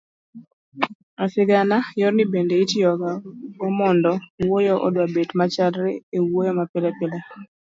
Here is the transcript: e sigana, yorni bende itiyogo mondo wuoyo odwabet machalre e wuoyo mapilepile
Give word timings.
e 1.23 1.25
sigana, 1.33 1.77
yorni 2.01 2.23
bende 2.31 2.55
itiyogo 2.63 3.09
mondo 3.79 4.11
wuoyo 4.45 4.75
odwabet 4.85 5.29
machalre 5.39 5.89
e 6.17 6.19
wuoyo 6.29 6.51
mapilepile 6.59 7.19